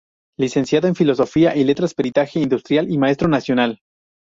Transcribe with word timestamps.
Licenciado 0.39 0.87
en 0.87 0.95
Filosofía 0.95 1.55
y 1.55 1.63
Letras, 1.63 1.93
Peritaje 1.93 2.39
Industrial 2.39 2.89
y 2.91 2.97
Maestro 2.97 3.27
nacional. 3.27 3.81